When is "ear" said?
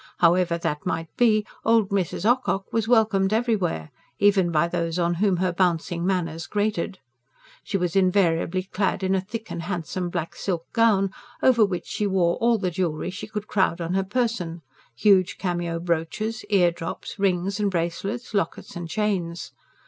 16.49-16.71